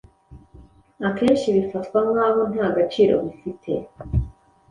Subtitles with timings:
[1.07, 3.71] akenshi bifatwa nk’aho nta gaciro bifite